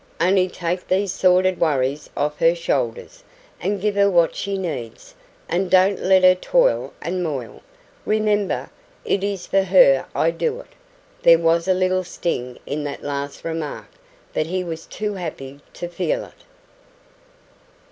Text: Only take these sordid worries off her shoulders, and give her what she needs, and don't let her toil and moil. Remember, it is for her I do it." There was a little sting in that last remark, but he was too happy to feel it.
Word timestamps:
Only 0.19 0.49
take 0.49 0.87
these 0.87 1.11
sordid 1.13 1.59
worries 1.59 2.09
off 2.17 2.39
her 2.39 2.55
shoulders, 2.55 3.23
and 3.61 3.79
give 3.79 3.93
her 3.93 4.09
what 4.09 4.35
she 4.35 4.57
needs, 4.57 5.13
and 5.47 5.69
don't 5.69 6.01
let 6.01 6.23
her 6.23 6.33
toil 6.33 6.91
and 7.03 7.21
moil. 7.23 7.61
Remember, 8.03 8.71
it 9.05 9.23
is 9.23 9.45
for 9.45 9.61
her 9.61 10.07
I 10.15 10.31
do 10.31 10.59
it." 10.59 10.69
There 11.21 11.37
was 11.37 11.67
a 11.67 11.75
little 11.75 12.03
sting 12.03 12.57
in 12.65 12.83
that 12.85 13.03
last 13.03 13.43
remark, 13.45 13.89
but 14.33 14.47
he 14.47 14.63
was 14.63 14.87
too 14.87 15.13
happy 15.13 15.59
to 15.75 15.87
feel 15.87 16.23
it. 16.25 16.45